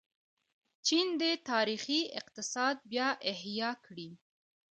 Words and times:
چین 0.87 1.07
د 1.21 1.23
تاریخي 1.49 2.01
اقتصاد 2.19 2.75
بیا 2.91 3.09
احیا 3.31 3.71
کړې. 3.85 4.09